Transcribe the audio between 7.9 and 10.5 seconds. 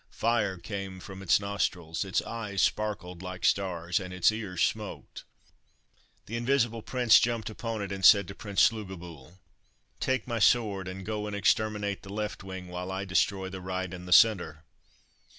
and said to Prince Slugobyl— "Take my